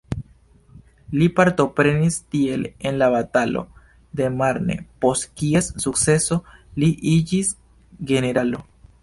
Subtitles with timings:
[1.17, 3.61] Li partoprenis tiel en la batalo
[4.23, 6.41] de Marne, post kies sukceso,
[6.83, 7.55] li iĝis
[8.15, 8.65] generalo.